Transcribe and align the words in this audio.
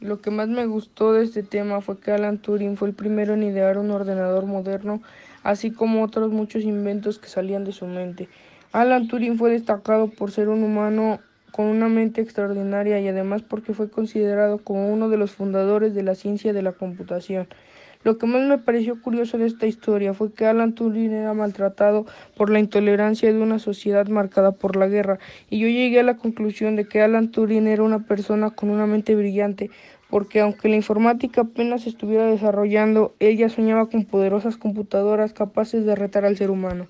Lo 0.00 0.20
que 0.20 0.30
más 0.30 0.48
me 0.48 0.66
gustó 0.66 1.14
de 1.14 1.24
este 1.24 1.42
tema 1.42 1.80
fue 1.80 1.98
que 1.98 2.12
Alan 2.12 2.38
Turing 2.38 2.76
fue 2.76 2.88
el 2.88 2.94
primero 2.94 3.32
en 3.32 3.42
idear 3.42 3.78
un 3.78 3.90
ordenador 3.90 4.44
moderno, 4.44 5.00
así 5.42 5.70
como 5.70 6.02
otros 6.02 6.30
muchos 6.30 6.64
inventos 6.64 7.18
que 7.18 7.28
salían 7.28 7.64
de 7.64 7.72
su 7.72 7.86
mente. 7.86 8.28
Alan 8.72 9.08
Turing 9.08 9.38
fue 9.38 9.50
destacado 9.50 10.08
por 10.08 10.30
ser 10.30 10.48
un 10.50 10.62
humano 10.62 11.20
con 11.50 11.66
una 11.66 11.88
mente 11.88 12.20
extraordinaria 12.20 13.00
y 13.00 13.08
además 13.08 13.40
porque 13.40 13.72
fue 13.72 13.88
considerado 13.88 14.58
como 14.58 14.92
uno 14.92 15.08
de 15.08 15.16
los 15.16 15.30
fundadores 15.30 15.94
de 15.94 16.02
la 16.02 16.14
ciencia 16.14 16.52
de 16.52 16.60
la 16.60 16.72
computación. 16.72 17.48
Lo 18.06 18.18
que 18.18 18.26
más 18.28 18.46
me 18.46 18.56
pareció 18.56 19.02
curioso 19.02 19.36
de 19.36 19.46
esta 19.46 19.66
historia 19.66 20.14
fue 20.14 20.32
que 20.32 20.46
Alan 20.46 20.74
Turing 20.74 21.12
era 21.12 21.34
maltratado 21.34 22.06
por 22.36 22.50
la 22.50 22.60
intolerancia 22.60 23.32
de 23.32 23.40
una 23.40 23.58
sociedad 23.58 24.06
marcada 24.06 24.52
por 24.52 24.76
la 24.76 24.86
guerra, 24.86 25.18
y 25.50 25.58
yo 25.58 25.66
llegué 25.66 25.98
a 25.98 26.04
la 26.04 26.16
conclusión 26.16 26.76
de 26.76 26.86
que 26.86 27.02
Alan 27.02 27.32
Turing 27.32 27.66
era 27.66 27.82
una 27.82 28.04
persona 28.04 28.50
con 28.50 28.70
una 28.70 28.86
mente 28.86 29.16
brillante, 29.16 29.72
porque 30.08 30.38
aunque 30.38 30.68
la 30.68 30.76
informática 30.76 31.40
apenas 31.40 31.88
estuviera 31.88 32.26
desarrollando, 32.26 33.16
él 33.18 33.38
ya 33.38 33.48
soñaba 33.48 33.90
con 33.90 34.04
poderosas 34.04 34.56
computadoras 34.56 35.32
capaces 35.32 35.84
de 35.84 35.96
retar 35.96 36.24
al 36.24 36.36
ser 36.36 36.52
humano. 36.52 36.86